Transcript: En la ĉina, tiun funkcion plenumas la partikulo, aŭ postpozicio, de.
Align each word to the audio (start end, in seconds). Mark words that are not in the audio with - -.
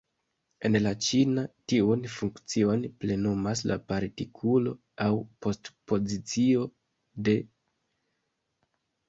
En 0.67 0.75
la 0.85 0.91
ĉina, 1.07 1.41
tiun 1.73 2.07
funkcion 2.13 2.85
plenumas 3.03 3.61
la 3.73 3.77
partikulo, 3.93 4.75
aŭ 5.07 5.11
postpozicio, 5.47 6.65
de. 7.29 7.39